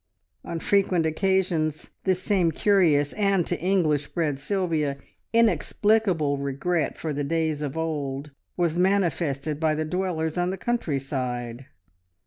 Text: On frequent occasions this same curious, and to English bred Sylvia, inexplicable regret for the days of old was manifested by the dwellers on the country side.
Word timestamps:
On 0.43 0.59
frequent 0.59 1.05
occasions 1.05 1.91
this 2.05 2.23
same 2.23 2.51
curious, 2.51 3.13
and 3.13 3.45
to 3.45 3.55
English 3.59 4.07
bred 4.07 4.39
Sylvia, 4.39 4.97
inexplicable 5.31 6.39
regret 6.39 6.97
for 6.97 7.13
the 7.13 7.23
days 7.23 7.61
of 7.61 7.77
old 7.77 8.31
was 8.57 8.79
manifested 8.79 9.59
by 9.59 9.75
the 9.75 9.85
dwellers 9.85 10.39
on 10.39 10.49
the 10.49 10.57
country 10.57 10.97
side. 10.97 11.67